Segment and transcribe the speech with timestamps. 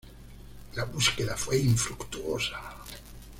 [0.73, 2.59] La búsqueda fue infructuosa.